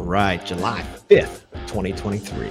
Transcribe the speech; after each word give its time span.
All 0.00 0.06
right, 0.06 0.42
July 0.46 0.82
5th, 1.10 1.42
2023. 1.66 2.48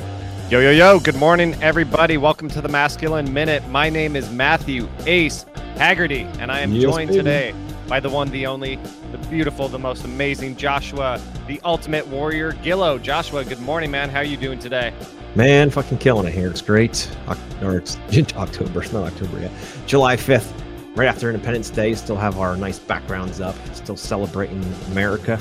Yo, 0.51 0.59
yo, 0.59 0.69
yo. 0.69 0.99
Good 0.99 1.15
morning, 1.15 1.55
everybody. 1.63 2.15
Welcome 2.15 2.47
to 2.49 2.61
the 2.61 2.69
Masculine 2.69 3.33
Minute. 3.33 3.67
My 3.69 3.89
name 3.89 4.15
is 4.15 4.29
Matthew 4.31 4.87
Ace 5.07 5.45
Haggerty, 5.75 6.27
and 6.37 6.51
I 6.51 6.59
am 6.59 6.71
Yes, 6.73 6.83
joined 6.83 7.07
baby. 7.09 7.17
today 7.17 7.53
by 7.87 7.99
the 7.99 8.09
one, 8.09 8.29
the 8.29 8.45
only, 8.45 8.75
the 9.11 9.17
beautiful, 9.29 9.67
the 9.67 9.79
most 9.79 10.05
amazing 10.05 10.57
Joshua, 10.57 11.19
the 11.47 11.59
ultimate 11.65 12.05
warrior, 12.09 12.51
Gillo. 12.61 12.99
Joshua, 12.99 13.43
good 13.43 13.59
morning, 13.61 13.89
man. 13.89 14.09
How 14.11 14.19
are 14.19 14.23
you 14.23 14.37
doing 14.37 14.59
today? 14.59 14.93
Man, 15.33 15.71
fucking 15.71 15.97
killing 15.97 16.27
it 16.27 16.33
here. 16.35 16.51
It's 16.51 16.61
great. 16.61 17.09
Oc- 17.27 17.39
Or 17.63 17.77
it's 17.77 17.97
October. 18.35 18.83
It's 18.83 18.93
not 18.93 19.05
October 19.11 19.39
yet. 19.39 19.51
July 19.87 20.17
5th, 20.17 20.51
right 20.95 21.07
after 21.07 21.31
Independence 21.31 21.71
Day. 21.71 21.95
Still 21.95 22.15
have 22.17 22.37
our 22.37 22.55
nice 22.55 22.77
backgrounds 22.77 23.41
up. 23.41 23.55
Still 23.73 23.97
celebrating 23.97 24.63
America. 24.91 25.39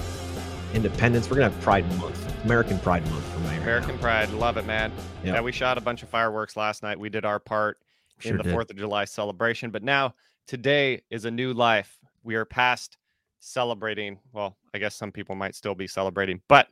Independence. 0.75 1.31
We're 1.31 1.37
going 1.37 1.51
to 1.51 1.55
have 1.55 1.65
Pride 1.65 1.87
Month. 1.99 2.45
American 2.45 2.79
Pride 2.79 3.09
Month 3.11 3.25
for 3.33 3.41
Mayor. 3.41 3.61
American 3.61 3.99
Pride. 3.99 4.31
Love 4.31 4.57
it, 4.57 4.67
man. 4.67 4.93
Yep. 5.25 5.35
Yeah, 5.35 5.41
we 5.41 5.53
shot 5.53 5.79
a 5.79 5.81
bunch 5.81 6.03
of 6.03 6.09
fireworks 6.09 6.57
last 6.57 6.83
night. 6.83 6.99
We 6.99 7.09
did 7.09 7.25
our 7.25 7.39
part 7.39 7.79
Sure 8.19 8.33
in 8.33 8.39
the 8.39 8.45
did. 8.45 8.55
4th 8.55 8.71
of 8.71 8.77
July 8.77 9.05
celebration. 9.05 9.71
But 9.71 9.83
now, 9.83 10.15
today 10.47 11.03
is 11.11 11.25
a 11.25 11.31
new 11.31 11.53
life. 11.53 11.99
We 12.23 12.35
are 12.35 12.45
past 12.45 12.97
celebrating. 13.41 14.19
Well, 14.33 14.57
I 14.75 14.79
guess 14.79 14.95
some 14.95 15.13
people 15.13 15.35
might 15.35 15.55
still 15.55 15.75
be 15.75 15.87
celebrating, 15.87 16.41
but 16.49 16.69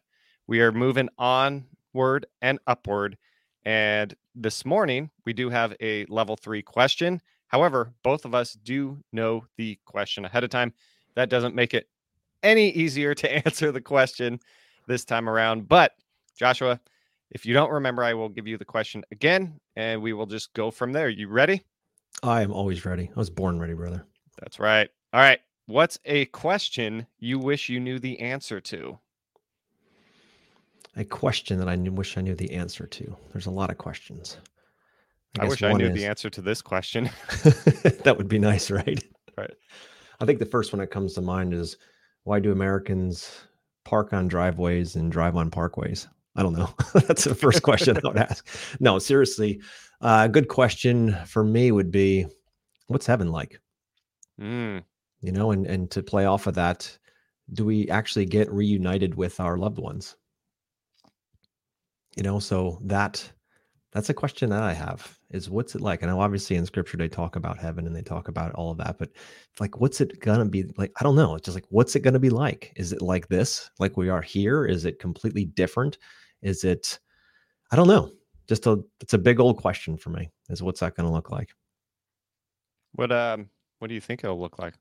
we 0.46 0.60
are 0.60 0.72
moving 0.72 1.08
onward 1.18 2.26
and 2.42 2.58
upward. 2.66 3.16
And 3.64 4.14
this 4.34 4.64
morning, 4.64 5.10
we 5.24 5.32
do 5.32 5.50
have 5.50 5.74
a 5.80 6.04
level 6.06 6.36
three 6.36 6.62
question. 6.62 7.20
However, 7.48 7.92
both 8.02 8.24
of 8.24 8.34
us 8.34 8.52
do 8.52 8.98
know 9.12 9.46
the 9.56 9.78
question 9.84 10.24
ahead 10.24 10.44
of 10.44 10.50
time. 10.50 10.72
That 11.14 11.30
doesn't 11.30 11.54
make 11.54 11.74
it 11.74 11.88
any 12.46 12.70
easier 12.70 13.14
to 13.14 13.32
answer 13.46 13.72
the 13.72 13.80
question 13.80 14.40
this 14.86 15.04
time 15.04 15.28
around. 15.28 15.68
But, 15.68 15.92
Joshua, 16.38 16.80
if 17.30 17.44
you 17.44 17.52
don't 17.52 17.72
remember, 17.72 18.04
I 18.04 18.14
will 18.14 18.28
give 18.28 18.46
you 18.46 18.56
the 18.56 18.64
question 18.64 19.04
again 19.10 19.60
and 19.74 20.00
we 20.00 20.12
will 20.12 20.26
just 20.26 20.54
go 20.54 20.70
from 20.70 20.92
there. 20.92 21.08
You 21.08 21.28
ready? 21.28 21.62
I 22.22 22.42
am 22.42 22.52
always 22.52 22.86
ready. 22.86 23.10
I 23.14 23.18
was 23.18 23.28
born 23.28 23.58
ready, 23.58 23.74
brother. 23.74 24.06
That's 24.40 24.58
right. 24.58 24.88
All 25.12 25.20
right. 25.20 25.40
What's 25.66 25.98
a 26.04 26.26
question 26.26 27.06
you 27.18 27.38
wish 27.38 27.68
you 27.68 27.80
knew 27.80 27.98
the 27.98 28.20
answer 28.20 28.60
to? 28.60 28.98
A 30.96 31.04
question 31.04 31.58
that 31.58 31.68
I 31.68 31.74
knew, 31.74 31.92
wish 31.92 32.16
I 32.16 32.22
knew 32.22 32.34
the 32.34 32.52
answer 32.52 32.86
to. 32.86 33.16
There's 33.32 33.46
a 33.46 33.50
lot 33.50 33.70
of 33.70 33.76
questions. 33.76 34.38
I, 35.38 35.42
guess 35.42 35.50
wish 35.50 35.62
I 35.62 35.72
knew 35.72 35.88
is- 35.88 35.94
the 35.94 36.06
answer 36.06 36.30
to 36.30 36.40
this 36.40 36.62
question. 36.62 37.10
that 38.04 38.14
would 38.16 38.28
be 38.28 38.38
nice, 38.38 38.70
right? 38.70 39.02
Right. 39.36 39.54
I 40.20 40.24
think 40.24 40.38
the 40.38 40.46
first 40.46 40.72
one 40.72 40.80
that 40.80 40.86
comes 40.86 41.12
to 41.14 41.20
mind 41.20 41.52
is 41.52 41.76
why 42.26 42.40
do 42.40 42.50
Americans 42.50 43.30
park 43.84 44.12
on 44.12 44.26
driveways 44.26 44.96
and 44.96 45.12
drive 45.12 45.36
on 45.36 45.48
parkways? 45.48 46.08
I 46.34 46.42
don't 46.42 46.54
know. 46.54 46.68
That's 47.06 47.22
the 47.22 47.36
first 47.36 47.62
question 47.62 47.96
I 47.96 48.00
would 48.08 48.16
ask. 48.16 48.44
No, 48.80 48.98
seriously, 48.98 49.60
uh, 50.00 50.22
a 50.24 50.28
good 50.28 50.48
question 50.48 51.16
for 51.24 51.44
me 51.44 51.70
would 51.70 51.92
be, 51.92 52.26
what's 52.88 53.06
heaven 53.06 53.30
like? 53.30 53.60
Mm, 54.40 54.82
You 55.20 55.30
know, 55.30 55.52
and 55.52 55.66
and 55.66 55.88
to 55.92 56.02
play 56.02 56.24
off 56.26 56.48
of 56.48 56.54
that, 56.54 56.98
do 57.52 57.64
we 57.64 57.88
actually 57.90 58.26
get 58.26 58.50
reunited 58.52 59.14
with 59.14 59.38
our 59.38 59.56
loved 59.56 59.78
ones? 59.78 60.16
You 62.16 62.24
know, 62.24 62.40
so 62.40 62.80
that 62.82 63.30
that's 63.92 64.10
a 64.10 64.14
question 64.14 64.50
that 64.50 64.62
I 64.62 64.72
have 64.72 65.18
is 65.30 65.48
what's 65.48 65.74
it 65.74 65.80
like? 65.80 66.02
And 66.02 66.10
obviously 66.10 66.56
in 66.56 66.66
scripture 66.66 66.96
they 66.96 67.08
talk 67.08 67.36
about 67.36 67.58
heaven 67.58 67.86
and 67.86 67.96
they 67.96 68.02
talk 68.02 68.28
about 68.28 68.52
all 68.54 68.70
of 68.70 68.78
that, 68.78 68.98
but 68.98 69.10
like 69.58 69.80
what's 69.80 70.00
it 70.00 70.20
gonna 70.20 70.44
be 70.44 70.64
like? 70.76 70.92
I 71.00 71.04
don't 71.04 71.16
know. 71.16 71.34
It's 71.34 71.44
just 71.46 71.54
like 71.56 71.64
what's 71.70 71.96
it 71.96 72.00
gonna 72.00 72.18
be 72.18 72.30
like? 72.30 72.72
Is 72.76 72.92
it 72.92 73.00
like 73.00 73.28
this, 73.28 73.70
like 73.78 73.96
we 73.96 74.08
are 74.08 74.22
here? 74.22 74.66
Is 74.66 74.84
it 74.84 74.98
completely 74.98 75.46
different? 75.46 75.98
Is 76.42 76.64
it 76.64 76.98
I 77.70 77.76
don't 77.76 77.88
know. 77.88 78.12
Just 78.48 78.66
a 78.66 78.82
it's 79.00 79.14
a 79.14 79.18
big 79.18 79.40
old 79.40 79.56
question 79.56 79.96
for 79.96 80.10
me. 80.10 80.30
Is 80.50 80.62
what's 80.62 80.80
that 80.80 80.94
gonna 80.94 81.12
look 81.12 81.30
like? 81.30 81.50
what 82.92 83.12
um 83.12 83.48
what 83.78 83.88
do 83.88 83.94
you 83.94 84.00
think 84.00 84.24
it'll 84.24 84.40
look 84.40 84.58
like? 84.58 84.74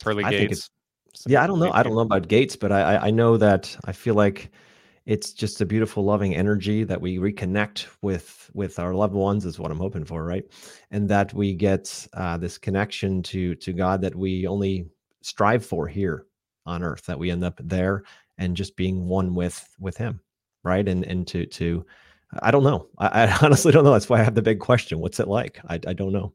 Pearly 0.00 0.24
I 0.24 0.30
think 0.30 0.50
gates. 0.50 0.70
Yeah, 1.26 1.42
I 1.42 1.46
don't 1.46 1.58
know. 1.58 1.70
I 1.72 1.82
don't 1.82 1.94
know 1.94 2.00
about 2.00 2.28
Gates, 2.28 2.56
but 2.56 2.70
I 2.70 2.94
I- 2.94 3.06
I 3.06 3.10
know 3.10 3.36
that 3.36 3.76
I 3.84 3.92
feel 3.92 4.14
like 4.14 4.50
it's 5.08 5.32
just 5.32 5.62
a 5.62 5.66
beautiful, 5.66 6.04
loving 6.04 6.34
energy 6.34 6.84
that 6.84 7.00
we 7.00 7.16
reconnect 7.16 7.86
with 8.02 8.50
with 8.52 8.78
our 8.78 8.92
loved 8.92 9.14
ones 9.14 9.46
is 9.46 9.58
what 9.58 9.70
I'm 9.70 9.78
hoping 9.78 10.04
for, 10.04 10.22
right? 10.22 10.44
And 10.90 11.08
that 11.08 11.32
we 11.32 11.54
get 11.54 12.06
uh, 12.12 12.36
this 12.36 12.58
connection 12.58 13.22
to 13.24 13.54
to 13.54 13.72
God 13.72 14.02
that 14.02 14.14
we 14.14 14.46
only 14.46 14.86
strive 15.22 15.64
for 15.64 15.88
here 15.88 16.26
on 16.66 16.82
Earth. 16.82 17.06
That 17.06 17.18
we 17.18 17.30
end 17.30 17.42
up 17.42 17.58
there 17.64 18.04
and 18.36 18.54
just 18.54 18.76
being 18.76 19.08
one 19.08 19.34
with 19.34 19.66
with 19.80 19.96
Him, 19.96 20.20
right? 20.62 20.86
And 20.86 21.04
and 21.06 21.26
to 21.28 21.46
to 21.46 21.86
I 22.42 22.50
don't 22.50 22.64
know. 22.64 22.88
I, 22.98 23.24
I 23.24 23.38
honestly 23.42 23.72
don't 23.72 23.84
know. 23.84 23.92
That's 23.92 24.10
why 24.10 24.20
I 24.20 24.24
have 24.24 24.34
the 24.34 24.42
big 24.42 24.60
question. 24.60 24.98
What's 24.98 25.20
it 25.20 25.28
like? 25.28 25.58
I 25.70 25.76
I 25.86 25.94
don't 25.94 26.12
know. 26.12 26.34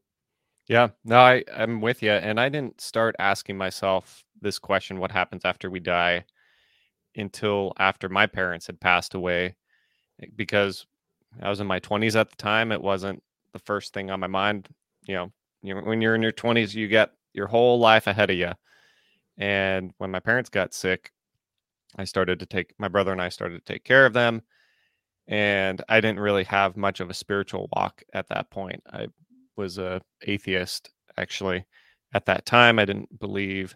Yeah, 0.68 0.88
no, 1.06 1.20
I, 1.20 1.44
I'm 1.56 1.80
with 1.80 2.02
you. 2.02 2.12
And 2.12 2.40
I 2.40 2.50
didn't 2.50 2.82
start 2.82 3.16
asking 3.20 3.56
myself 3.56 4.24
this 4.42 4.58
question 4.58 4.98
what 4.98 5.12
happens 5.12 5.46
after 5.46 5.70
we 5.70 5.80
die 5.80 6.26
until 7.16 7.74
after 7.78 8.10
my 8.10 8.26
parents 8.26 8.68
had 8.68 8.80
passed 8.80 9.14
away 9.14 9.56
eh, 10.22 10.28
because 10.36 10.86
I 11.42 11.50
was 11.50 11.60
in 11.60 11.68
my 11.68 11.80
20s 11.80 12.16
at 12.20 12.30
the 12.30 12.36
time. 12.36 12.72
It 12.72 12.82
wasn't 12.82 13.22
the 13.54 13.60
first 13.60 13.94
thing 13.94 14.12
on 14.12 14.20
my 14.20 14.28
mind. 14.28 14.70
You 15.06 15.16
know, 15.16 15.32
you 15.62 15.76
when 15.76 16.02
you're 16.02 16.16
in 16.16 16.22
your 16.22 16.32
20s, 16.32 16.74
you 16.74 16.88
get 16.88 17.12
your 17.34 17.48
whole 17.48 17.80
life 17.80 18.08
ahead 18.08 18.30
of 18.30 18.38
you. 18.38 18.52
And 19.38 19.92
when 19.98 20.12
my 20.12 20.20
parents 20.20 20.50
got 20.50 20.74
sick, 20.74 21.12
I 21.98 22.04
started 22.04 22.40
to 22.40 22.46
take 22.46 22.74
my 22.78 22.88
brother 22.88 23.12
and 23.12 23.22
I 23.22 23.30
started 23.30 23.66
to 23.66 23.74
take 23.74 23.84
care 23.84 24.06
of 24.06 24.14
them. 24.14 24.44
And 25.28 25.82
I 25.90 26.02
didn't 26.02 26.20
really 26.20 26.44
have 26.44 26.78
much 26.78 27.00
of 27.00 27.10
a 27.10 27.14
spiritual 27.14 27.70
walk 27.76 28.04
at 28.14 28.28
that 28.30 28.50
point. 28.50 28.84
I 28.92 29.08
was 29.56 29.78
a 29.78 30.02
atheist 30.24 30.92
actually 31.18 31.66
at 32.14 32.26
that 32.26 32.46
time 32.46 32.80
i 32.80 32.86
didn't 32.86 33.20
believe 33.20 33.76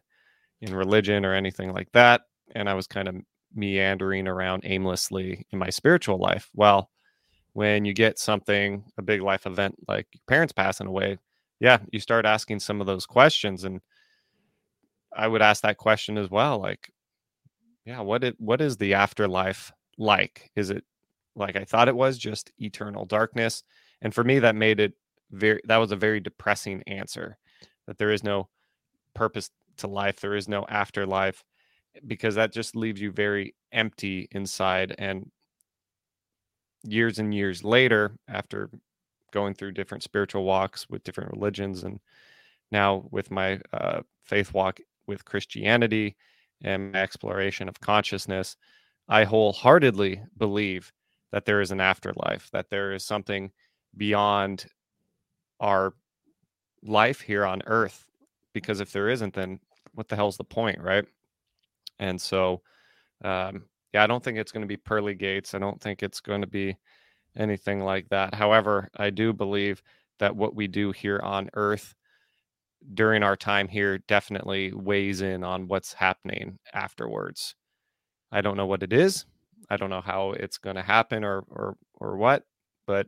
in 0.62 0.74
religion 0.74 1.26
or 1.26 1.34
anything 1.34 1.72
like 1.72 1.92
that 1.92 2.22
and 2.56 2.70
i 2.70 2.74
was 2.74 2.88
kind 2.88 3.08
of 3.08 3.16
meandering 3.56 4.28
around 4.28 4.64
aimlessly 4.66 5.46
in 5.52 5.58
my 5.60 5.70
spiritual 5.70 6.18
life. 6.18 6.50
Well 6.54 6.90
when 7.54 7.86
you 7.86 7.94
get 7.94 8.20
something 8.20 8.84
a 9.00 9.02
big 9.02 9.20
life 9.20 9.48
event 9.48 9.76
like 9.88 10.06
your 10.14 10.22
parents 10.28 10.54
passing 10.54 10.86
away 10.86 11.18
yeah 11.60 11.80
you 11.92 12.00
start 12.00 12.24
asking 12.24 12.60
some 12.60 12.80
of 12.80 12.86
those 12.86 13.08
questions 13.08 13.64
and 13.64 13.82
i 15.16 15.28
would 15.28 15.42
ask 15.42 15.64
that 15.64 15.78
question 15.78 16.20
as 16.20 16.30
well 16.30 16.60
like 16.60 16.92
yeah 17.86 18.00
what 18.00 18.24
it 18.24 18.36
what 18.40 18.62
is 18.62 18.78
the 18.78 18.94
afterlife 18.94 19.72
like? 19.98 20.52
Is 20.56 20.70
it 20.70 20.84
like 21.36 21.56
i 21.56 21.64
thought 21.64 21.88
it 21.88 21.96
was 21.96 22.18
just 22.20 22.52
eternal 22.60 23.06
darkness? 23.06 23.64
And 24.04 24.14
for 24.14 24.24
me 24.24 24.38
that 24.38 24.56
made 24.56 24.80
it 24.80 24.94
very 25.32 25.60
that 25.66 25.78
was 25.78 25.92
a 25.92 25.96
very 25.96 26.20
depressing 26.20 26.84
answer 26.86 27.38
that 27.88 27.98
there 27.98 28.12
is 28.12 28.24
no 28.24 28.50
purpose 29.16 29.50
to 29.78 29.88
life 29.88 30.20
there 30.20 30.36
is 30.36 30.48
no 30.48 30.64
afterlife 30.70 31.44
because 32.06 32.36
that 32.36 32.54
just 32.54 32.76
leaves 32.76 33.02
you 33.02 33.12
very 33.12 33.56
empty 33.72 34.28
inside 34.32 34.96
and 34.98 35.30
years 36.84 37.20
and 37.20 37.34
years 37.34 37.64
later 37.64 38.16
after 38.28 38.70
going 39.34 39.54
through 39.54 39.72
different 39.72 40.04
spiritual 40.04 40.44
walks 40.44 40.90
with 40.90 41.04
different 41.04 41.32
religions 41.32 41.84
and 41.84 42.00
now 42.72 43.08
with 43.12 43.32
my 43.32 43.60
uh, 43.74 44.02
faith 44.24 44.54
walk 44.54 44.80
with 45.08 45.26
christianity 45.26 46.16
and 46.64 46.92
my 46.92 47.02
exploration 47.02 47.68
of 47.68 47.80
consciousness 47.80 48.56
i 49.10 49.24
wholeheartedly 49.24 50.22
believe 50.38 50.92
that 51.32 51.46
there 51.46 51.62
is 51.62 51.72
an 51.72 51.82
afterlife 51.82 52.50
that 52.52 52.70
there 52.70 52.94
is 52.94 53.04
something 53.04 53.52
beyond 53.98 54.66
our 55.60 55.94
life 56.84 57.22
here 57.22 57.46
on 57.46 57.62
earth 57.66 58.06
because 58.54 58.80
if 58.80 58.92
there 58.92 59.10
isn't 59.10 59.34
then 59.34 59.60
what 59.94 60.08
the 60.08 60.16
hell's 60.16 60.38
the 60.38 60.44
point 60.44 60.80
right 60.82 61.06
and 62.00 62.20
so 62.20 62.62
um 63.24 63.64
yeah 63.94 64.04
i 64.04 64.08
don't 64.08 64.24
think 64.24 64.38
it's 64.38 64.52
going 64.52 64.62
to 64.62 64.68
be 64.68 64.78
pearly 64.78 65.16
gates 65.16 65.54
i 65.54 65.60
don't 65.60 65.82
think 65.82 66.04
it's 66.04 66.20
going 66.20 66.42
to 66.42 66.48
be 66.48 66.76
anything 67.36 67.82
like 67.82 68.10
that. 68.10 68.34
However 68.34 68.90
i 68.98 69.10
do 69.10 69.34
believe 69.34 69.82
that 70.20 70.36
what 70.36 70.56
we 70.56 70.68
do 70.68 70.92
here 70.92 71.20
on 71.24 71.50
earth 71.54 71.94
during 72.94 73.24
our 73.24 73.36
time 73.36 73.68
here 73.68 74.00
definitely 74.00 74.72
weighs 74.74 75.22
in 75.22 75.44
on 75.44 75.68
what's 75.68 75.94
happening 75.94 76.58
afterwards. 76.74 77.56
I 78.32 78.42
don't 78.42 78.58
know 78.58 78.66
what 78.66 78.84
it 78.84 78.94
is 78.94 79.26
i 79.70 79.78
don't 79.78 79.90
know 79.90 80.02
how 80.02 80.32
it's 80.32 80.58
going 80.58 80.76
to 80.76 80.82
happen 80.82 81.24
or 81.24 81.44
or 81.50 81.78
or 81.96 82.18
what 82.18 82.44
but 82.86 83.08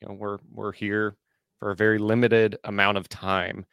you 0.00 0.08
know 0.08 0.14
we're 0.14 0.38
we're 0.52 0.72
here 0.72 1.16
for 1.58 1.70
a 1.70 1.76
very 1.76 1.98
limited 1.98 2.56
amount 2.64 2.96
of 2.98 3.08
time 3.08 3.64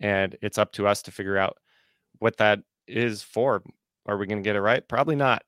and 0.00 0.36
it's 0.42 0.58
up 0.58 0.72
to 0.72 0.86
us 0.86 1.02
to 1.02 1.10
figure 1.10 1.38
out 1.38 1.56
what 2.18 2.36
that 2.36 2.60
is 2.86 3.22
for 3.22 3.62
are 4.08 4.18
we 4.18 4.26
going 4.26 4.42
to 4.42 4.46
get 4.46 4.56
it 4.56 4.60
right 4.60 4.88
probably 4.88 5.14
not 5.14 5.42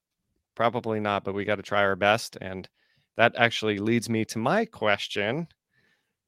probably 0.54 1.00
not 1.00 1.24
but 1.24 1.34
we 1.34 1.44
got 1.44 1.56
to 1.56 1.62
try 1.62 1.82
our 1.82 1.96
best 1.96 2.36
and 2.40 2.68
that 3.16 3.34
actually 3.36 3.78
leads 3.78 4.08
me 4.08 4.24
to 4.24 4.38
my 4.38 4.64
question 4.64 5.48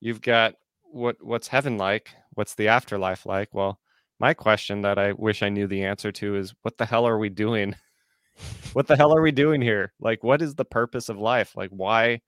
you've 0.00 0.20
got 0.20 0.54
what 0.82 1.16
what's 1.20 1.48
heaven 1.48 1.76
like 1.78 2.10
what's 2.34 2.54
the 2.54 2.68
afterlife 2.68 3.24
like 3.24 3.48
well 3.54 3.78
my 4.18 4.34
question 4.34 4.82
that 4.82 4.98
i 4.98 5.12
wish 5.12 5.42
i 5.42 5.48
knew 5.48 5.68
the 5.68 5.84
answer 5.84 6.10
to 6.10 6.36
is 6.36 6.54
what 6.62 6.76
the 6.78 6.86
hell 6.86 7.06
are 7.06 7.18
we 7.18 7.28
doing 7.28 7.74
what 8.72 8.86
the 8.86 8.96
hell 8.96 9.14
are 9.14 9.22
we 9.22 9.32
doing 9.32 9.60
here? 9.60 9.92
Like, 10.00 10.22
what 10.22 10.42
is 10.42 10.54
the 10.54 10.64
purpose 10.64 11.08
of 11.08 11.18
life? 11.18 11.56
Like, 11.56 11.70
why 11.70 12.20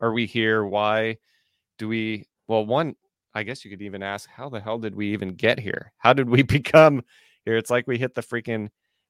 are 0.00 0.12
we 0.12 0.26
here? 0.26 0.64
Why 0.64 1.18
do 1.78 1.88
we? 1.88 2.26
Well, 2.46 2.64
one, 2.64 2.96
I 3.34 3.42
guess 3.42 3.64
you 3.64 3.70
could 3.70 3.82
even 3.82 4.02
ask, 4.02 4.28
how 4.28 4.48
the 4.48 4.60
hell 4.60 4.78
did 4.78 4.94
we 4.94 5.12
even 5.12 5.34
get 5.34 5.58
here? 5.58 5.92
How 5.98 6.12
did 6.12 6.28
we 6.28 6.42
become 6.58 7.02
here? 7.44 7.56
It's 7.56 7.70
like 7.70 7.86
we 7.86 7.98
hit 7.98 8.14
the 8.14 8.22
freaking 8.22 8.68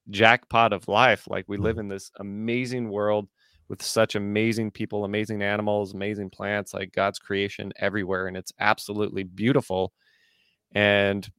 jackpot 0.09 0.73
of 0.73 0.87
life. 0.87 1.27
Like, 1.27 1.45
we 1.47 1.57
live 1.57 1.77
mm. 1.77 1.81
in 1.81 1.87
this 1.87 2.11
amazing 2.19 2.89
world 2.89 3.27
with 3.69 3.83
such 3.83 4.15
amazing 4.15 4.71
people, 4.71 5.05
amazing 5.05 5.43
animals, 5.43 5.93
amazing 5.93 6.31
plants, 6.31 6.73
like 6.73 6.91
God's 6.91 7.19
creation 7.19 7.71
everywhere. 7.79 8.27
And 8.27 8.35
it's 8.35 8.51
absolutely 8.59 9.23
beautiful. 9.23 9.93
And 10.73 11.29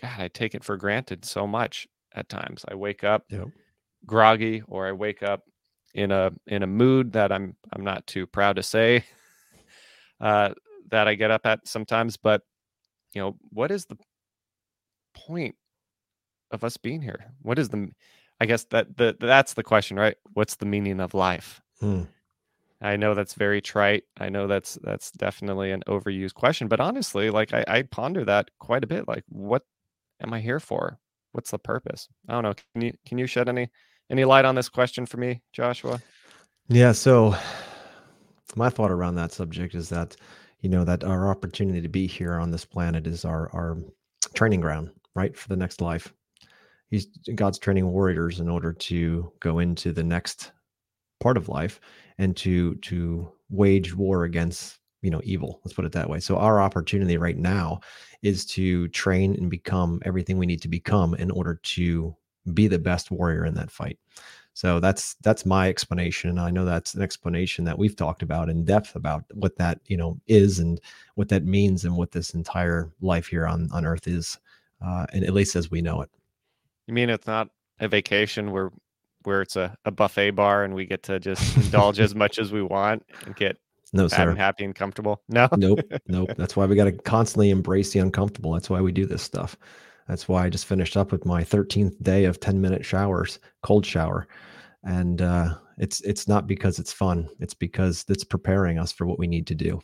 God, 0.00 0.20
I 0.20 0.28
take 0.28 0.54
it 0.54 0.64
for 0.64 0.76
granted 0.76 1.24
so 1.24 1.46
much 1.46 1.86
at 2.14 2.28
times. 2.28 2.64
I 2.68 2.74
wake 2.74 3.04
up 3.04 3.24
yep. 3.28 3.48
groggy 4.06 4.62
or 4.66 4.86
I 4.86 4.92
wake 4.92 5.22
up 5.22 5.42
in 5.94 6.12
a 6.12 6.30
in 6.46 6.62
a 6.62 6.66
mood 6.68 7.12
that 7.12 7.32
I'm 7.32 7.56
I'm 7.72 7.82
not 7.82 8.06
too 8.06 8.26
proud 8.26 8.56
to 8.56 8.62
say 8.62 9.04
uh, 10.20 10.50
that 10.90 11.08
I 11.08 11.14
get 11.14 11.32
up 11.32 11.44
at 11.44 11.66
sometimes. 11.66 12.16
But 12.16 12.42
you 13.12 13.20
know, 13.20 13.36
what 13.50 13.70
is 13.70 13.86
the 13.86 13.98
point 15.14 15.56
of 16.50 16.64
us 16.64 16.76
being 16.76 17.02
here? 17.02 17.32
What 17.42 17.58
is 17.58 17.68
the 17.68 17.90
I 18.40 18.46
guess 18.46 18.64
that 18.64 18.96
the 18.96 19.16
that's 19.20 19.54
the 19.54 19.62
question, 19.62 19.98
right? 19.98 20.16
What's 20.32 20.56
the 20.56 20.66
meaning 20.66 21.00
of 21.00 21.14
life? 21.14 21.60
Hmm. 21.80 22.04
I 22.82 22.96
know 22.96 23.14
that's 23.14 23.34
very 23.34 23.60
trite. 23.60 24.04
I 24.18 24.30
know 24.30 24.46
that's 24.46 24.78
that's 24.82 25.10
definitely 25.10 25.70
an 25.70 25.82
overused 25.86 26.34
question, 26.34 26.66
but 26.66 26.80
honestly, 26.80 27.28
like 27.28 27.52
I, 27.52 27.64
I 27.68 27.82
ponder 27.82 28.24
that 28.24 28.50
quite 28.58 28.84
a 28.84 28.86
bit. 28.86 29.06
Like, 29.06 29.24
what 29.28 29.62
am 30.22 30.32
I 30.32 30.40
here 30.40 30.60
for? 30.60 30.98
What's 31.32 31.50
the 31.50 31.58
purpose? 31.58 32.08
I 32.28 32.32
don't 32.32 32.42
know. 32.42 32.54
Can 32.54 32.82
you 32.82 32.92
can 33.06 33.18
you 33.18 33.26
shed 33.26 33.48
any 33.48 33.68
any 34.08 34.24
light 34.24 34.46
on 34.46 34.54
this 34.54 34.70
question 34.70 35.04
for 35.04 35.18
me, 35.18 35.42
Joshua? 35.52 36.00
Yeah. 36.68 36.92
So 36.92 37.36
my 38.56 38.70
thought 38.70 38.90
around 38.90 39.16
that 39.16 39.32
subject 39.32 39.74
is 39.74 39.90
that 39.90 40.16
you 40.60 40.70
know 40.70 40.84
that 40.84 41.04
our 41.04 41.28
opportunity 41.28 41.82
to 41.82 41.88
be 41.88 42.06
here 42.06 42.38
on 42.38 42.50
this 42.50 42.64
planet 42.64 43.06
is 43.06 43.26
our 43.26 43.50
our 43.52 43.76
training 44.32 44.62
ground, 44.62 44.90
right, 45.14 45.36
for 45.36 45.48
the 45.48 45.56
next 45.56 45.82
life. 45.82 46.14
He's 46.90 47.06
God's 47.34 47.58
training 47.58 47.90
warriors 47.90 48.40
in 48.40 48.48
order 48.48 48.72
to 48.72 49.32
go 49.40 49.60
into 49.60 49.92
the 49.92 50.02
next 50.02 50.52
part 51.20 51.36
of 51.36 51.48
life 51.48 51.80
and 52.18 52.36
to 52.38 52.74
to 52.76 53.30
wage 53.50 53.94
war 53.94 54.24
against 54.24 54.78
you 55.02 55.10
know 55.10 55.20
evil 55.24 55.60
let's 55.64 55.74
put 55.74 55.84
it 55.84 55.92
that 55.92 56.08
way. 56.10 56.20
So 56.20 56.36
our 56.36 56.60
opportunity 56.60 57.16
right 57.16 57.36
now 57.36 57.80
is 58.22 58.44
to 58.46 58.88
train 58.88 59.34
and 59.36 59.50
become 59.50 60.00
everything 60.04 60.38
we 60.38 60.46
need 60.46 60.62
to 60.62 60.68
become 60.68 61.14
in 61.14 61.30
order 61.30 61.60
to 61.62 62.14
be 62.54 62.66
the 62.68 62.78
best 62.78 63.10
warrior 63.10 63.44
in 63.44 63.54
that 63.54 63.70
fight. 63.70 63.98
So 64.54 64.80
that's 64.80 65.14
that's 65.22 65.46
my 65.46 65.68
explanation 65.68 66.38
i 66.38 66.50
know 66.50 66.64
that's 66.64 66.94
an 66.94 67.02
explanation 67.02 67.64
that 67.64 67.78
we've 67.78 67.96
talked 67.96 68.22
about 68.22 68.50
in 68.50 68.64
depth 68.64 68.96
about 68.96 69.24
what 69.34 69.56
that 69.56 69.80
you 69.86 69.96
know 69.96 70.20
is 70.26 70.58
and 70.58 70.80
what 71.14 71.28
that 71.28 71.44
means 71.44 71.84
and 71.84 71.96
what 71.96 72.10
this 72.10 72.34
entire 72.34 72.90
life 73.00 73.28
here 73.28 73.46
on 73.46 73.68
on 73.72 73.86
earth 73.86 74.06
is 74.08 74.38
uh, 74.84 75.06
and 75.12 75.24
at 75.24 75.34
least 75.34 75.56
as 75.56 75.70
we 75.70 75.80
know 75.80 76.02
it 76.02 76.10
you 76.90 76.94
mean 76.94 77.08
it's 77.08 77.26
not 77.26 77.48
a 77.78 77.86
vacation 77.86 78.50
where 78.50 78.70
where 79.22 79.42
it's 79.42 79.54
a, 79.54 79.76
a 79.84 79.90
buffet 79.90 80.32
bar 80.32 80.64
and 80.64 80.74
we 80.74 80.84
get 80.86 81.04
to 81.04 81.20
just 81.20 81.56
indulge 81.56 82.00
as 82.00 82.14
much 82.14 82.38
as 82.38 82.52
we 82.52 82.62
want 82.62 83.04
and 83.26 83.36
get 83.36 83.56
no, 83.92 84.08
fat 84.08 84.16
sir. 84.16 84.30
and 84.30 84.38
happy 84.38 84.64
and 84.64 84.74
comfortable. 84.74 85.22
No, 85.28 85.48
nope, 85.56 85.80
nope. 86.08 86.30
That's 86.36 86.56
why 86.56 86.66
we 86.66 86.74
got 86.74 86.84
to 86.84 86.92
constantly 86.92 87.50
embrace 87.50 87.92
the 87.92 88.00
uncomfortable. 88.00 88.52
That's 88.52 88.68
why 88.68 88.80
we 88.80 88.90
do 88.90 89.06
this 89.06 89.22
stuff. 89.22 89.56
That's 90.08 90.26
why 90.26 90.44
I 90.44 90.48
just 90.48 90.66
finished 90.66 90.96
up 90.96 91.12
with 91.12 91.24
my 91.24 91.44
13th 91.44 92.02
day 92.02 92.24
of 92.24 92.40
10 92.40 92.60
minute 92.60 92.84
showers, 92.84 93.38
cold 93.62 93.86
shower, 93.86 94.26
and 94.82 95.22
uh, 95.22 95.54
it's 95.78 96.00
it's 96.00 96.26
not 96.26 96.48
because 96.48 96.80
it's 96.80 96.92
fun. 96.92 97.28
It's 97.38 97.54
because 97.54 98.04
it's 98.08 98.24
preparing 98.24 98.78
us 98.78 98.90
for 98.90 99.06
what 99.06 99.18
we 99.18 99.28
need 99.28 99.46
to 99.46 99.54
do, 99.54 99.80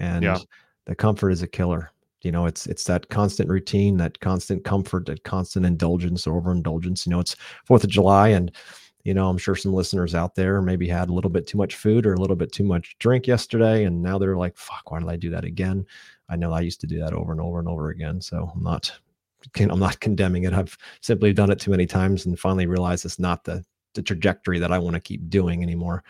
and 0.00 0.24
yeah. 0.24 0.38
the 0.86 0.94
comfort 0.94 1.30
is 1.30 1.42
a 1.42 1.48
killer. 1.48 1.90
You 2.22 2.32
know, 2.32 2.46
it's 2.46 2.66
it's 2.66 2.84
that 2.84 3.08
constant 3.08 3.48
routine, 3.48 3.96
that 3.98 4.20
constant 4.20 4.64
comfort, 4.64 5.06
that 5.06 5.24
constant 5.24 5.66
indulgence 5.66 6.26
or 6.26 6.36
overindulgence. 6.36 7.06
You 7.06 7.10
know, 7.10 7.20
it's 7.20 7.36
Fourth 7.64 7.84
of 7.84 7.90
July 7.90 8.28
and 8.28 8.50
you 9.04 9.14
know, 9.14 9.28
I'm 9.28 9.38
sure 9.38 9.54
some 9.54 9.72
listeners 9.72 10.16
out 10.16 10.34
there 10.34 10.60
maybe 10.60 10.88
had 10.88 11.10
a 11.10 11.12
little 11.12 11.30
bit 11.30 11.46
too 11.46 11.56
much 11.56 11.76
food 11.76 12.06
or 12.06 12.14
a 12.14 12.20
little 12.20 12.34
bit 12.34 12.50
too 12.50 12.64
much 12.64 12.96
drink 12.98 13.28
yesterday, 13.28 13.84
and 13.84 14.02
now 14.02 14.18
they're 14.18 14.36
like, 14.36 14.56
"Fuck, 14.56 14.90
why 14.90 14.98
did 14.98 15.08
I 15.08 15.14
do 15.14 15.30
that 15.30 15.44
again?" 15.44 15.86
I 16.28 16.34
know 16.34 16.52
I 16.52 16.60
used 16.60 16.80
to 16.80 16.88
do 16.88 16.98
that 16.98 17.12
over 17.12 17.30
and 17.30 17.40
over 17.40 17.60
and 17.60 17.68
over 17.68 17.90
again, 17.90 18.20
so 18.20 18.50
I'm 18.52 18.64
not, 18.64 18.90
I'm 19.60 19.78
not 19.78 20.00
condemning 20.00 20.42
it. 20.42 20.52
I've 20.52 20.76
simply 21.02 21.32
done 21.32 21.52
it 21.52 21.60
too 21.60 21.70
many 21.70 21.86
times 21.86 22.26
and 22.26 22.36
finally 22.36 22.66
realized 22.66 23.04
it's 23.04 23.20
not 23.20 23.44
the 23.44 23.64
the 23.94 24.02
trajectory 24.02 24.58
that 24.58 24.72
I 24.72 24.78
want 24.80 24.94
to 24.94 25.00
keep 25.00 25.30
doing 25.30 25.62
anymore. 25.62 26.02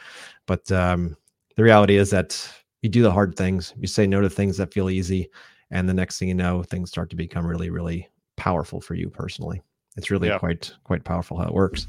But 0.47 0.73
um, 0.73 1.17
the 1.56 1.62
reality 1.64 1.97
is 1.97 2.08
that 2.11 2.50
you 2.81 2.88
do 2.88 3.03
the 3.03 3.12
hard 3.12 3.37
things, 3.37 3.75
you 3.76 3.87
say 3.87 4.06
no 4.06 4.23
to 4.23 4.31
things 4.31 4.56
that 4.56 4.73
feel 4.73 4.88
easy, 4.88 5.29
and 5.70 5.88
the 5.88 5.94
next 5.94 6.18
thing 6.18 6.28
you 6.28 6.34
know, 6.34 6.62
things 6.62 6.90
start 6.90 7.10
to 7.10 7.16
become 7.16 7.46
really, 7.46 7.70
really 7.70 8.08
powerful 8.36 8.80
for 8.80 8.94
you 8.94 9.10
personally. 9.10 9.62
It's 9.96 10.10
really 10.10 10.28
yeah. 10.28 10.38
quite 10.38 10.72
quite 10.84 11.04
powerful 11.04 11.38
how 11.38 11.48
it 11.48 11.54
works. 11.54 11.86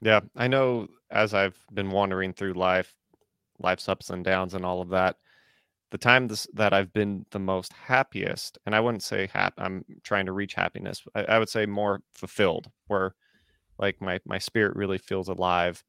Yeah, 0.00 0.20
I 0.36 0.48
know 0.48 0.88
as 1.10 1.32
I've 1.32 1.58
been 1.72 1.90
wandering 1.90 2.32
through 2.32 2.54
life, 2.54 2.94
life's 3.58 3.88
ups 3.88 4.10
and 4.10 4.24
downs 4.24 4.54
and 4.54 4.64
all 4.64 4.82
of 4.82 4.90
that, 4.90 5.16
the 5.90 5.98
time 5.98 6.26
this, 6.26 6.46
that 6.54 6.72
I've 6.72 6.92
been 6.92 7.24
the 7.30 7.38
most 7.38 7.72
happiest, 7.72 8.58
and 8.66 8.74
I 8.74 8.80
wouldn't 8.80 9.04
say 9.04 9.28
happy, 9.32 9.62
I'm 9.62 9.84
trying 10.02 10.26
to 10.26 10.32
reach 10.32 10.54
happiness. 10.54 11.04
I, 11.14 11.24
I 11.24 11.38
would 11.38 11.48
say 11.48 11.66
more 11.66 12.00
fulfilled, 12.12 12.70
where 12.88 13.14
like 13.78 14.00
my 14.00 14.20
my 14.26 14.38
spirit 14.38 14.76
really 14.76 14.98
feels 14.98 15.28
alive, 15.28 15.84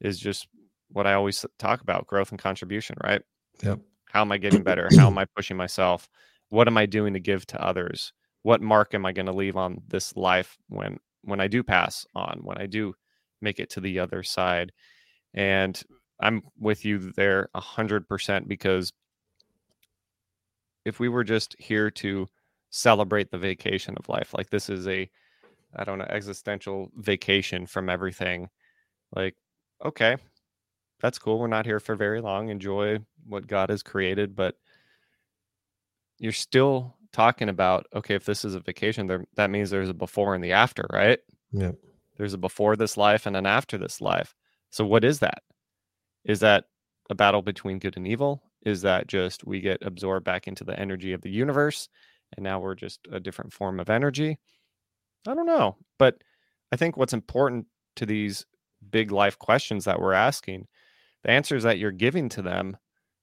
is 0.00 0.18
just 0.18 0.48
what 0.88 1.06
I 1.06 1.12
always 1.12 1.44
talk 1.58 1.82
about: 1.82 2.06
growth 2.06 2.30
and 2.30 2.38
contribution. 2.38 2.96
Right? 3.04 3.20
Yep. 3.62 3.80
How 4.06 4.22
am 4.22 4.32
I 4.32 4.38
getting 4.38 4.62
better? 4.62 4.88
How 4.96 5.06
am 5.06 5.18
I 5.18 5.26
pushing 5.36 5.56
myself? 5.56 6.08
What 6.52 6.68
am 6.68 6.76
I 6.76 6.84
doing 6.84 7.14
to 7.14 7.18
give 7.18 7.46
to 7.46 7.64
others? 7.64 8.12
What 8.42 8.60
mark 8.60 8.92
am 8.92 9.06
I 9.06 9.12
going 9.12 9.24
to 9.24 9.32
leave 9.32 9.56
on 9.56 9.80
this 9.88 10.14
life 10.16 10.58
when 10.68 10.98
when 11.22 11.40
I 11.40 11.48
do 11.48 11.62
pass 11.62 12.06
on? 12.14 12.40
When 12.42 12.58
I 12.58 12.66
do 12.66 12.92
make 13.40 13.58
it 13.58 13.70
to 13.70 13.80
the 13.80 13.98
other 13.98 14.22
side. 14.22 14.70
And 15.32 15.82
I'm 16.20 16.42
with 16.58 16.84
you 16.84 17.10
there 17.16 17.48
a 17.54 17.60
hundred 17.60 18.06
percent 18.06 18.48
because 18.48 18.92
if 20.84 21.00
we 21.00 21.08
were 21.08 21.24
just 21.24 21.56
here 21.58 21.90
to 21.90 22.28
celebrate 22.68 23.30
the 23.30 23.38
vacation 23.38 23.94
of 23.98 24.10
life, 24.10 24.34
like 24.34 24.50
this 24.50 24.68
is 24.68 24.86
a, 24.86 25.08
I 25.74 25.84
don't 25.84 26.00
know, 26.00 26.06
existential 26.10 26.90
vacation 26.98 27.64
from 27.64 27.88
everything. 27.88 28.50
Like, 29.16 29.36
okay, 29.82 30.18
that's 31.00 31.18
cool. 31.18 31.38
We're 31.38 31.46
not 31.46 31.64
here 31.64 31.80
for 31.80 31.96
very 31.96 32.20
long. 32.20 32.50
Enjoy 32.50 32.98
what 33.26 33.46
God 33.46 33.70
has 33.70 33.82
created, 33.82 34.36
but 34.36 34.56
you're 36.22 36.32
still 36.32 36.94
talking 37.12 37.48
about 37.48 37.86
okay, 37.94 38.14
if 38.14 38.24
this 38.24 38.44
is 38.44 38.54
a 38.54 38.60
vacation, 38.60 39.08
there 39.08 39.24
that 39.34 39.50
means 39.50 39.68
there's 39.68 39.88
a 39.88 39.94
before 39.94 40.34
and 40.34 40.42
the 40.42 40.52
after, 40.52 40.86
right? 40.90 41.18
Yeah. 41.50 41.72
There's 42.16 42.32
a 42.32 42.38
before 42.38 42.76
this 42.76 42.96
life 42.96 43.26
and 43.26 43.36
an 43.36 43.44
after 43.44 43.76
this 43.76 44.00
life. 44.00 44.34
So 44.70 44.86
what 44.86 45.04
is 45.04 45.18
that? 45.18 45.42
Is 46.24 46.40
that 46.40 46.66
a 47.10 47.14
battle 47.16 47.42
between 47.42 47.80
good 47.80 47.96
and 47.96 48.06
evil? 48.06 48.40
Is 48.64 48.82
that 48.82 49.08
just 49.08 49.44
we 49.44 49.60
get 49.60 49.82
absorbed 49.82 50.24
back 50.24 50.46
into 50.46 50.62
the 50.62 50.78
energy 50.78 51.12
of 51.12 51.22
the 51.22 51.30
universe 51.30 51.88
and 52.36 52.44
now 52.44 52.60
we're 52.60 52.76
just 52.76 53.00
a 53.10 53.18
different 53.18 53.52
form 53.52 53.80
of 53.80 53.90
energy? 53.90 54.38
I 55.26 55.34
don't 55.34 55.46
know. 55.46 55.76
But 55.98 56.22
I 56.70 56.76
think 56.76 56.96
what's 56.96 57.12
important 57.12 57.66
to 57.96 58.06
these 58.06 58.46
big 58.88 59.10
life 59.10 59.40
questions 59.40 59.86
that 59.86 60.00
we're 60.00 60.12
asking, 60.12 60.68
the 61.24 61.30
answers 61.30 61.64
that 61.64 61.78
you're 61.78 61.90
giving 61.90 62.28
to 62.30 62.42
them 62.42 62.76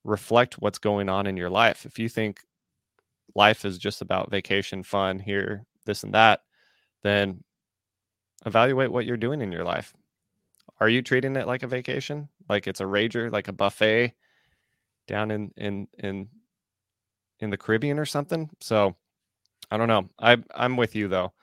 reflect 0.04 0.56
what's 0.56 0.80
going 0.80 1.08
on 1.08 1.28
in 1.28 1.38
your 1.38 1.50
life. 1.50 1.86
If 1.86 1.98
you 1.98 2.10
think 2.10 2.42
life 3.36 3.66
is 3.66 3.78
just 3.78 4.02
about 4.02 4.32
vacation, 4.32 4.84
fun, 4.84 5.20
here, 5.20 5.66
this 5.86 6.04
and 6.04 6.14
that, 6.14 6.42
then 7.04 7.44
evaluate 8.46 8.92
what 8.92 9.06
you're 9.06 9.18
doing 9.18 9.42
in 9.42 9.52
your 9.52 9.64
life. 9.64 9.94
Are 10.80 10.90
you 10.90 11.02
treating 11.02 11.36
it 11.36 11.48
like 11.48 11.64
a 11.64 11.68
vacation, 11.68 12.30
like 12.48 12.68
it's 12.68 12.80
a 12.80 12.86
rager, 12.86 13.32
like 13.32 13.48
a 13.48 13.54
buffet 13.54 14.14
down 15.08 15.32
in 15.32 15.52
in 15.58 15.88
in 15.98 16.30
in 17.40 17.50
the 17.50 17.58
Caribbean 17.58 18.00
or 18.00 18.06
something? 18.06 18.50
So 18.62 18.96
I 19.72 19.78
don't 19.78 19.88
know. 19.88 20.10
I 20.20 20.38
I'm 20.56 20.78
with 20.78 20.96
you 20.96 21.08
though. 21.08 21.34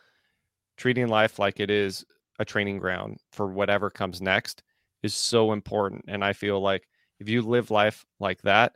Treating 0.77 1.09
life 1.09 1.39
like 1.39 1.61
it 1.61 1.71
is 1.71 2.05
a 2.39 2.45
training 2.45 2.79
ground 2.79 3.19
for 3.33 3.47
whatever 3.47 3.91
comes 3.91 4.21
next 4.21 4.63
is 5.03 5.15
so 5.15 5.53
important. 5.53 6.05
And 6.09 6.25
I 6.25 6.33
feel 6.33 6.61
like 6.61 6.87
if 7.19 7.29
you 7.29 7.43
live 7.43 7.71
life 7.71 8.05
like 8.21 8.43
that, 8.43 8.75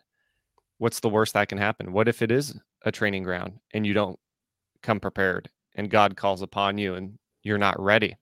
what's 0.79 1.01
the 1.01 1.09
worst 1.09 1.35
that 1.35 1.49
can 1.49 1.59
happen? 1.59 1.93
What 1.93 2.09
if 2.09 2.23
it 2.23 2.31
is 2.31 2.59
a 2.85 2.93
training 2.93 3.23
ground 3.23 3.59
and 3.73 3.87
you 3.87 3.93
don't 3.93 4.19
come 4.83 5.01
prepared 5.01 5.49
and 5.75 5.91
God 5.91 6.17
calls 6.17 6.43
upon 6.43 6.79
you 6.79 6.95
and 6.95 7.19
you're 7.43 7.59
not 7.59 7.81
ready 7.81 8.17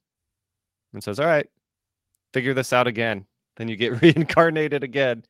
and 0.93 1.03
says, 1.03 1.21
All 1.21 1.27
right, 1.27 1.47
figure 2.33 2.55
this 2.55 2.73
out 2.73 2.87
again. 2.87 3.27
Then 3.57 3.69
you 3.69 3.77
get 3.77 4.01
reincarnated 4.03 4.85
again. 4.85 5.25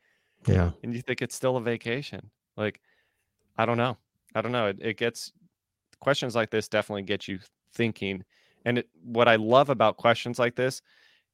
Yeah. 0.47 0.71
And 0.83 0.95
you 0.95 1.03
think 1.03 1.23
it's 1.23 1.35
still 1.35 1.57
a 1.57 1.61
vacation. 1.61 2.31
Like, 2.57 2.81
I 3.57 3.67
don't 3.67 3.79
know. 3.79 3.97
I 4.35 4.41
don't 4.41 4.53
know. 4.53 4.67
It, 4.67 4.79
it 4.81 4.97
gets 4.97 5.33
questions 6.01 6.35
like 6.35 6.51
this 6.51 6.69
definitely 6.69 7.03
get 7.03 7.27
you 7.27 7.39
thinking. 7.75 8.25
And 8.65 8.79
it, 8.79 8.89
what 9.03 9.29
I 9.29 9.37
love 9.37 9.71
about 9.71 9.97
questions 9.97 10.39
like 10.39 10.55
this 10.55 10.83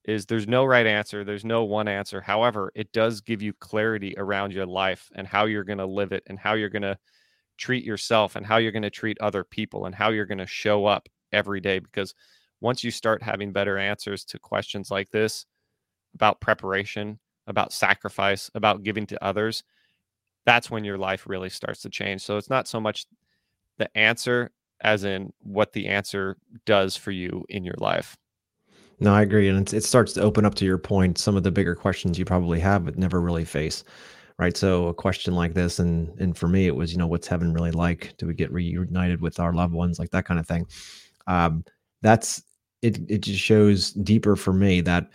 is 0.04 0.26
there's 0.26 0.46
no 0.46 0.64
right 0.64 0.86
answer, 0.86 1.24
there's 1.24 1.44
no 1.44 1.64
one 1.64 1.88
answer. 1.88 2.20
However, 2.20 2.70
it 2.74 2.92
does 2.92 3.20
give 3.20 3.40
you 3.40 3.54
clarity 3.54 4.14
around 4.18 4.52
your 4.52 4.66
life 4.66 5.10
and 5.14 5.26
how 5.26 5.46
you're 5.46 5.64
going 5.64 5.78
to 5.78 5.86
live 5.86 6.12
it 6.12 6.22
and 6.26 6.38
how 6.38 6.54
you're 6.54 6.68
going 6.68 6.82
to 6.82 6.98
treat 7.56 7.84
yourself 7.84 8.36
and 8.36 8.44
how 8.44 8.56
you're 8.56 8.72
going 8.72 8.82
to 8.82 8.90
treat 8.90 9.20
other 9.20 9.44
people 9.44 9.86
and 9.86 9.94
how 9.94 10.10
you're 10.10 10.26
going 10.26 10.38
to 10.38 10.46
show 10.46 10.86
up 10.86 11.08
every 11.32 11.60
day 11.60 11.78
because 11.78 12.14
once 12.60 12.82
you 12.82 12.90
start 12.90 13.22
having 13.22 13.52
better 13.52 13.78
answers 13.78 14.24
to 14.24 14.38
questions 14.38 14.90
like 14.90 15.10
this 15.10 15.46
about 16.14 16.40
preparation, 16.40 17.18
about 17.46 17.72
sacrifice, 17.72 18.50
about 18.54 18.82
giving 18.82 19.06
to 19.06 19.22
others, 19.24 19.64
that's 20.46 20.70
when 20.70 20.84
your 20.84 20.98
life 20.98 21.26
really 21.26 21.50
starts 21.50 21.82
to 21.82 21.90
change. 21.90 22.22
So 22.22 22.36
it's 22.36 22.50
not 22.50 22.68
so 22.68 22.80
much 22.80 23.06
the 23.78 23.94
answer 23.96 24.50
as 24.80 25.04
in 25.04 25.32
what 25.40 25.72
the 25.72 25.88
answer 25.88 26.36
does 26.66 26.96
for 26.96 27.10
you 27.10 27.44
in 27.48 27.64
your 27.64 27.76
life. 27.78 28.16
No, 29.00 29.12
I 29.12 29.22
agree, 29.22 29.48
and 29.48 29.72
it 29.72 29.82
starts 29.82 30.12
to 30.12 30.22
open 30.22 30.44
up 30.44 30.54
to 30.56 30.64
your 30.64 30.78
point 30.78 31.18
some 31.18 31.36
of 31.36 31.42
the 31.42 31.50
bigger 31.50 31.74
questions 31.74 32.18
you 32.18 32.24
probably 32.24 32.60
have 32.60 32.84
but 32.84 32.96
never 32.96 33.20
really 33.20 33.44
face, 33.44 33.82
right? 34.38 34.56
So 34.56 34.88
a 34.88 34.94
question 34.94 35.34
like 35.34 35.54
this, 35.54 35.78
and 35.78 36.08
and 36.20 36.36
for 36.36 36.48
me, 36.48 36.66
it 36.66 36.76
was 36.76 36.92
you 36.92 36.98
know 36.98 37.06
what's 37.06 37.28
heaven 37.28 37.52
really 37.52 37.72
like? 37.72 38.14
Do 38.18 38.26
we 38.26 38.34
get 38.34 38.52
reunited 38.52 39.20
with 39.20 39.40
our 39.40 39.52
loved 39.52 39.74
ones, 39.74 39.98
like 39.98 40.10
that 40.10 40.24
kind 40.24 40.40
of 40.40 40.46
thing? 40.46 40.66
Um, 41.26 41.64
that's 42.02 42.42
it. 42.82 42.98
It 43.08 43.22
just 43.22 43.40
shows 43.40 43.92
deeper 43.92 44.36
for 44.36 44.52
me 44.52 44.80
that 44.82 45.08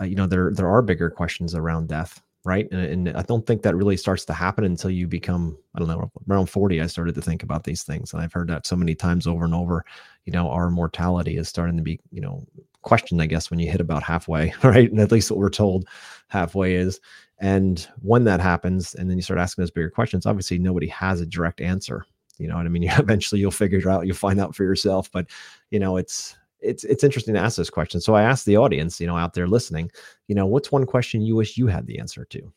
uh, 0.00 0.04
you 0.04 0.16
know 0.16 0.26
there 0.26 0.52
there 0.52 0.68
are 0.68 0.82
bigger 0.82 1.10
questions 1.10 1.54
around 1.54 1.88
death 1.88 2.22
right 2.44 2.68
and, 2.72 3.06
and, 3.06 3.16
i 3.16 3.22
don't 3.22 3.46
think 3.46 3.62
that 3.62 3.76
really 3.76 3.96
starts 3.96 4.24
to 4.24 4.32
happen 4.32 4.64
until 4.64 4.90
you 4.90 5.06
become 5.06 5.58
i 5.74 5.78
don't 5.78 5.88
know 5.88 6.10
around 6.28 6.46
40 6.46 6.80
i 6.80 6.86
started 6.86 7.14
to 7.14 7.20
think 7.20 7.42
about 7.42 7.64
these 7.64 7.82
things 7.82 8.12
and 8.12 8.22
i've 8.22 8.32
heard 8.32 8.48
that 8.48 8.66
so 8.66 8.76
many 8.76 8.94
times 8.94 9.26
over 9.26 9.44
and 9.44 9.54
over 9.54 9.84
you 10.24 10.32
know 10.32 10.48
our 10.48 10.70
mortality 10.70 11.36
is 11.36 11.48
starting 11.48 11.76
to 11.76 11.82
be 11.82 12.00
you 12.10 12.20
know 12.20 12.46
questioned 12.82 13.20
i 13.20 13.26
guess 13.26 13.50
when 13.50 13.58
you 13.58 13.70
hit 13.70 13.80
about 13.80 14.02
halfway 14.02 14.52
right? 14.62 14.90
And 14.90 15.00
at 15.00 15.12
least 15.12 15.30
what 15.30 15.38
we're 15.38 15.50
told 15.50 15.86
halfway 16.28 16.74
is. 16.74 17.00
And 17.38 17.86
when 18.02 18.24
that 18.24 18.40
happens 18.40 18.94
and 18.94 19.08
then 19.08 19.16
you 19.16 19.22
start 19.22 19.40
asking 19.40 19.62
those 19.62 19.70
bigger 19.70 19.90
questions 19.90 20.26
obviously 20.26 20.58
nobody 20.58 20.88
has 20.88 21.20
a 21.20 21.26
direct 21.26 21.60
answer. 21.60 22.04
You 22.38 22.48
know 22.48 22.56
what 22.56 22.66
i 22.66 22.68
mean? 22.68 22.82
You, 22.84 22.90
eventually 22.98 23.40
you'll 23.40 23.50
figure 23.50 23.78
it 23.78 23.86
out 23.86 24.06
you'll 24.06 24.16
find 24.16 24.40
out 24.40 24.54
for 24.54 24.64
yourself. 24.64 25.10
But 25.10 25.26
you 25.70 25.78
know 25.78 25.96
it's 25.96 26.36
it's 26.60 26.84
it's 26.84 27.04
interesting 27.04 27.34
to 27.34 27.40
ask 27.40 27.56
those 27.56 27.70
questions. 27.70 28.04
So 28.04 28.14
I 28.14 28.22
asked 28.22 28.46
the 28.46 28.56
audience, 28.56 29.00
you 29.00 29.06
know, 29.06 29.16
out 29.16 29.34
there 29.34 29.46
listening, 29.46 29.90
you 30.28 30.34
know, 30.34 30.46
what's 30.46 30.70
one 30.70 30.86
question 30.86 31.22
you 31.22 31.36
wish 31.36 31.56
you 31.56 31.66
had 31.66 31.86
the 31.86 31.98
answer 31.98 32.24
to? 32.26 32.52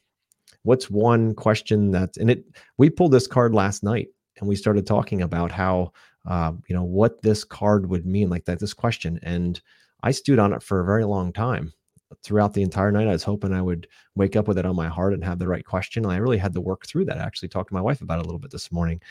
What's 0.64 0.90
one 0.90 1.34
question 1.36 1.92
that 1.92 2.18
and 2.18 2.30
it 2.30 2.46
we 2.78 2.90
pulled 2.90 3.12
this 3.12 3.28
card 3.28 3.54
last 3.54 3.84
night 3.84 4.10
and 4.40 4.48
we 4.48 4.56
started 4.56 4.86
talking 4.86 5.22
about 5.22 5.52
how 5.52 5.92
uh, 6.26 6.54
you 6.68 6.76
know 6.76 6.84
what 6.84 7.22
this 7.22 7.44
card 7.44 7.90
would 7.90 8.06
mean, 8.06 8.30
like 8.30 8.46
that 8.46 8.60
this 8.60 8.74
question, 8.74 9.20
and 9.24 9.62
I 10.04 10.12
stewed 10.12 10.40
on 10.40 10.54
it 10.54 10.62
for 10.62 10.80
a 10.80 10.86
very 10.86 11.06
long 11.06 11.34
time. 11.34 11.74
Throughout 12.22 12.54
the 12.54 12.62
entire 12.62 12.92
night, 12.92 13.08
I 13.08 13.14
was 13.14 13.24
hoping 13.24 13.54
I 13.54 13.62
would 13.62 13.88
wake 14.14 14.36
up 14.36 14.48
with 14.48 14.60
it 14.60 14.68
on 14.68 14.76
my 14.76 14.88
heart 14.88 15.14
and 15.14 15.24
have 15.24 15.40
the 15.40 15.48
right 15.48 15.66
question. 15.66 16.04
And 16.04 16.14
I 16.14 16.18
really 16.18 16.38
had 16.38 16.54
to 16.54 16.62
work 16.62 16.86
through 16.86 17.06
that. 17.06 17.18
I 17.18 17.24
actually 17.24 17.50
talked 17.50 17.70
to 17.70 17.74
my 17.74 17.82
wife 17.82 18.02
about 18.02 18.20
it 18.20 18.22
a 18.22 18.26
little 18.26 18.40
bit 18.40 18.52
this 18.52 18.72
morning, 18.72 19.02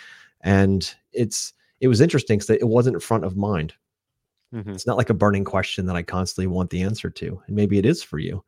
and 0.42 0.94
it's 1.12 1.52
it 1.80 1.88
was 1.88 2.00
interesting 2.00 2.38
because 2.38 2.50
it 2.50 2.68
wasn't 2.68 3.02
front 3.02 3.24
of 3.24 3.36
mind 3.36 3.74
Mm-hmm. 4.54 4.70
It's 4.70 4.86
not 4.86 4.96
like 4.96 5.10
a 5.10 5.14
burning 5.14 5.44
question 5.44 5.86
that 5.86 5.96
I 5.96 6.02
constantly 6.02 6.46
want 6.46 6.70
the 6.70 6.82
answer 6.82 7.10
to. 7.10 7.42
And 7.46 7.56
maybe 7.56 7.78
it 7.78 7.86
is 7.86 8.02
for 8.02 8.18
you. 8.18 8.44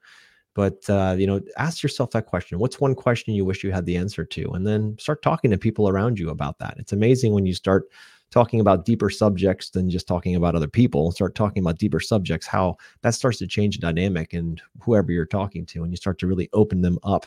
But 0.54 0.88
uh, 0.88 1.16
you 1.18 1.26
know, 1.26 1.40
ask 1.56 1.82
yourself 1.82 2.10
that 2.12 2.26
question. 2.26 2.58
What's 2.58 2.80
one 2.80 2.94
question 2.94 3.34
you 3.34 3.44
wish 3.44 3.64
you 3.64 3.72
had 3.72 3.86
the 3.86 3.96
answer 3.96 4.24
to? 4.24 4.52
And 4.52 4.66
then 4.66 4.96
start 5.00 5.22
talking 5.22 5.50
to 5.50 5.58
people 5.58 5.88
around 5.88 6.18
you 6.18 6.30
about 6.30 6.58
that. 6.58 6.76
It's 6.78 6.92
amazing 6.92 7.32
when 7.32 7.46
you 7.46 7.54
start 7.54 7.88
talking 8.30 8.60
about 8.60 8.84
deeper 8.84 9.10
subjects 9.10 9.70
than 9.70 9.88
just 9.88 10.08
talking 10.08 10.34
about 10.34 10.54
other 10.54 10.68
people. 10.68 11.12
Start 11.12 11.34
talking 11.34 11.62
about 11.62 11.78
deeper 11.78 12.00
subjects, 12.00 12.46
how 12.46 12.76
that 13.02 13.14
starts 13.14 13.38
to 13.38 13.46
change 13.46 13.76
the 13.78 13.82
dynamic 13.82 14.32
and 14.32 14.60
whoever 14.80 15.12
you're 15.12 15.26
talking 15.26 15.64
to, 15.66 15.82
and 15.82 15.92
you 15.92 15.96
start 15.96 16.18
to 16.18 16.26
really 16.26 16.48
open 16.52 16.80
them 16.80 16.98
up 17.04 17.26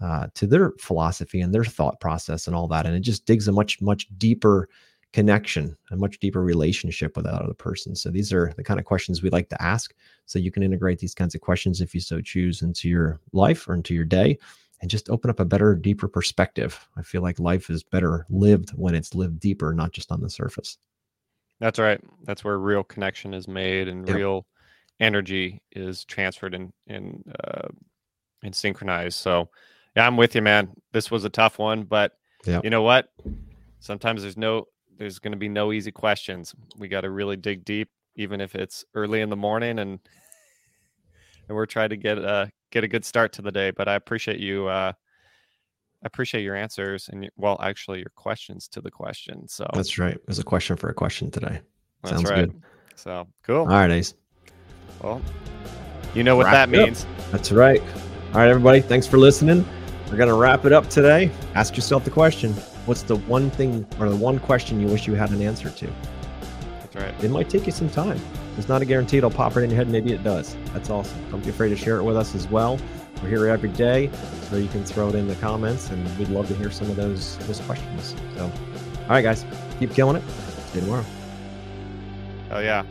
uh, 0.00 0.26
to 0.34 0.46
their 0.46 0.72
philosophy 0.78 1.40
and 1.40 1.54
their 1.54 1.64
thought 1.64 1.98
process 2.00 2.46
and 2.46 2.54
all 2.54 2.68
that. 2.68 2.86
And 2.86 2.94
it 2.94 3.00
just 3.00 3.26
digs 3.26 3.48
a 3.48 3.52
much, 3.52 3.80
much 3.80 4.06
deeper 4.18 4.68
connection, 5.12 5.76
a 5.90 5.96
much 5.96 6.18
deeper 6.18 6.42
relationship 6.42 7.16
with 7.16 7.24
that 7.24 7.42
other 7.42 7.54
person. 7.54 7.94
So 7.96 8.10
these 8.10 8.32
are 8.32 8.52
the 8.56 8.64
kind 8.64 8.78
of 8.78 8.84
questions 8.84 9.22
we 9.22 9.30
like 9.30 9.48
to 9.48 9.62
ask. 9.62 9.94
So 10.26 10.38
you 10.38 10.50
can 10.50 10.62
integrate 10.62 10.98
these 10.98 11.14
kinds 11.14 11.34
of 11.34 11.40
questions 11.40 11.80
if 11.80 11.94
you 11.94 12.00
so 12.00 12.20
choose 12.20 12.62
into 12.62 12.88
your 12.88 13.20
life 13.32 13.66
or 13.66 13.74
into 13.74 13.94
your 13.94 14.04
day 14.04 14.38
and 14.80 14.90
just 14.90 15.08
open 15.08 15.30
up 15.30 15.40
a 15.40 15.44
better, 15.44 15.74
deeper 15.74 16.08
perspective. 16.08 16.88
I 16.96 17.02
feel 17.02 17.22
like 17.22 17.38
life 17.38 17.70
is 17.70 17.82
better 17.82 18.26
lived 18.28 18.70
when 18.70 18.94
it's 18.94 19.14
lived 19.14 19.40
deeper, 19.40 19.72
not 19.72 19.92
just 19.92 20.12
on 20.12 20.20
the 20.20 20.30
surface. 20.30 20.78
That's 21.60 21.78
right. 21.78 22.00
That's 22.24 22.44
where 22.44 22.58
real 22.58 22.84
connection 22.84 23.32
is 23.32 23.48
made 23.48 23.88
and 23.88 24.06
yep. 24.06 24.16
real 24.16 24.46
energy 25.00 25.62
is 25.72 26.04
transferred 26.04 26.54
and 26.54 26.72
and 26.86 27.22
uh, 27.42 27.68
and 28.42 28.54
synchronized. 28.54 29.18
So 29.18 29.48
yeah, 29.96 30.06
I'm 30.06 30.16
with 30.16 30.34
you, 30.34 30.42
man. 30.42 30.68
This 30.92 31.10
was 31.10 31.24
a 31.24 31.30
tough 31.30 31.58
one, 31.58 31.84
but 31.84 32.12
yep. 32.44 32.62
you 32.64 32.70
know 32.70 32.82
what? 32.82 33.08
Sometimes 33.80 34.22
there's 34.22 34.36
no 34.36 34.66
there's 34.98 35.18
going 35.18 35.32
to 35.32 35.38
be 35.38 35.48
no 35.48 35.72
easy 35.72 35.92
questions. 35.92 36.54
We 36.76 36.88
got 36.88 37.02
to 37.02 37.10
really 37.10 37.36
dig 37.36 37.64
deep, 37.64 37.88
even 38.16 38.40
if 38.40 38.54
it's 38.54 38.84
early 38.94 39.20
in 39.20 39.30
the 39.30 39.36
morning, 39.36 39.78
and 39.78 39.98
and 41.48 41.56
we're 41.56 41.66
trying 41.66 41.90
to 41.90 41.96
get 41.96 42.18
a 42.18 42.50
get 42.70 42.84
a 42.84 42.88
good 42.88 43.04
start 43.04 43.32
to 43.34 43.42
the 43.42 43.52
day. 43.52 43.70
But 43.70 43.88
I 43.88 43.94
appreciate 43.94 44.40
you. 44.40 44.66
Uh, 44.66 44.92
I 46.02 46.06
appreciate 46.06 46.42
your 46.42 46.54
answers 46.54 47.08
and 47.10 47.24
your, 47.24 47.32
well, 47.36 47.58
actually, 47.60 47.98
your 47.98 48.12
questions 48.14 48.68
to 48.68 48.80
the 48.80 48.90
question. 48.90 49.48
So 49.48 49.68
that's 49.72 49.98
right. 49.98 50.18
There's 50.26 50.38
a 50.38 50.44
question 50.44 50.76
for 50.76 50.88
a 50.88 50.94
question 50.94 51.30
today. 51.30 51.60
That's 52.02 52.16
Sounds 52.16 52.30
right. 52.30 52.48
good. 52.50 52.62
So 52.94 53.26
cool. 53.42 53.60
All 53.60 53.66
right, 53.66 53.90
Ace. 53.90 54.14
Well, 55.02 55.20
you 56.14 56.22
know 56.22 56.36
what 56.36 56.46
wrap 56.46 56.54
that 56.54 56.68
means. 56.68 57.04
Up. 57.04 57.30
That's 57.32 57.52
right. 57.52 57.80
All 57.80 58.40
right, 58.40 58.48
everybody. 58.48 58.80
Thanks 58.80 59.06
for 59.06 59.18
listening. 59.18 59.66
We're 60.10 60.16
gonna 60.16 60.34
wrap 60.34 60.64
it 60.64 60.72
up 60.72 60.88
today. 60.88 61.30
Ask 61.54 61.76
yourself 61.76 62.04
the 62.04 62.10
question 62.10 62.54
what's 62.86 63.02
the 63.02 63.16
one 63.16 63.50
thing 63.50 63.86
or 63.98 64.08
the 64.08 64.16
one 64.16 64.38
question 64.38 64.80
you 64.80 64.86
wish 64.86 65.06
you 65.06 65.14
had 65.14 65.30
an 65.30 65.42
answer 65.42 65.70
to? 65.70 65.92
That's 66.80 66.96
right. 66.96 67.24
It 67.24 67.30
might 67.30 67.50
take 67.50 67.66
you 67.66 67.72
some 67.72 67.90
time. 67.90 68.20
It's 68.56 68.68
not 68.68 68.82
a 68.82 68.84
guarantee 68.84 69.18
it'll 69.18 69.30
pop 69.30 69.54
right 69.54 69.64
in 69.64 69.70
your 69.70 69.76
head. 69.76 69.88
Maybe 69.88 70.12
it 70.12 70.24
does. 70.24 70.56
That's 70.72 70.90
awesome. 70.90 71.18
Don't 71.30 71.44
be 71.44 71.50
afraid 71.50 71.68
to 71.70 71.76
share 71.76 71.98
it 71.98 72.04
with 72.04 72.16
us 72.16 72.34
as 72.34 72.48
well. 72.48 72.78
We're 73.22 73.28
here 73.28 73.46
every 73.48 73.70
day, 73.70 74.10
so 74.48 74.56
you 74.56 74.68
can 74.68 74.84
throw 74.84 75.08
it 75.08 75.14
in 75.14 75.26
the 75.26 75.34
comments, 75.36 75.90
and 75.90 76.18
we'd 76.18 76.28
love 76.28 76.48
to 76.48 76.54
hear 76.54 76.70
some 76.70 76.90
of 76.90 76.96
those 76.96 77.38
those 77.46 77.60
questions. 77.60 78.14
So, 78.36 78.44
all 78.44 79.08
right, 79.08 79.22
guys, 79.22 79.44
keep 79.78 79.92
killing 79.92 80.16
it. 80.16 80.22
See 80.72 80.80
you 80.80 80.84
tomorrow. 80.84 81.04
Oh 82.50 82.60
yeah. 82.60 82.84